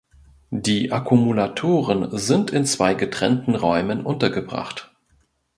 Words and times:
Die 0.49 0.91
Akkumulatoren 0.91 2.07
sind 2.17 2.49
in 2.49 2.65
zwei 2.65 2.95
getrennten 2.95 3.53
Räumen 3.53 4.03
untergebracht. 4.03 4.91